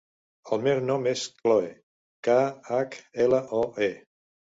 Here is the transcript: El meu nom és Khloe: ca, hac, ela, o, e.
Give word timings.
El 0.55 0.61
meu 0.67 0.79
nom 0.85 1.03
és 1.11 1.25
Khloe: 1.41 1.67
ca, 2.29 2.37
hac, 2.71 2.97
ela, 3.27 3.43
o, 3.59 3.61
e. 3.89 3.91